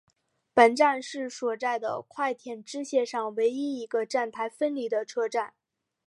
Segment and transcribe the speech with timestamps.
[0.51, 5.53] 本站是所在的快铁支线上唯一一个站台分离的车站。